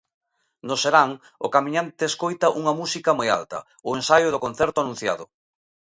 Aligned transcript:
No 0.67 0.75
serán, 0.83 1.09
o 1.45 1.47
camiñante 1.55 2.03
escoita 2.11 2.53
unha 2.59 2.73
música 2.79 3.11
moi 3.17 3.27
alta: 3.39 3.59
o 3.87 3.89
ensaio 3.99 4.29
do 4.31 4.43
concerto 4.45 4.77
anunciado. 4.79 5.25